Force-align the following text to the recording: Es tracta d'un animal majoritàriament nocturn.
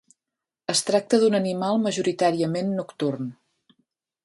Es 0.73 0.79
tracta 0.87 1.19
d'un 1.23 1.37
animal 1.41 1.77
majoritàriament 1.85 2.75
nocturn. 2.81 3.31